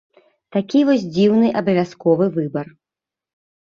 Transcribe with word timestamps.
Такі 0.57 0.79
вось 0.87 1.05
дзіўны 1.15 1.53
абавязковы 1.63 2.25
выбар. 2.41 2.77